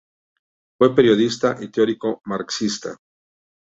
Fue 0.79 0.95
periodista 0.95 1.57
y 1.61 1.67
teórico 1.67 2.21
marxista. 2.25 2.97